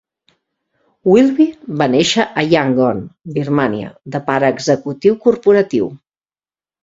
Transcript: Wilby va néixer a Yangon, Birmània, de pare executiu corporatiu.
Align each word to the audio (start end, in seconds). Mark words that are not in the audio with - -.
Wilby 1.09 1.45
va 1.81 1.87
néixer 1.95 2.23
a 2.41 2.45
Yangon, 2.53 3.03
Birmània, 3.35 3.91
de 4.15 4.23
pare 4.31 4.51
executiu 4.57 5.19
corporatiu. 5.27 5.93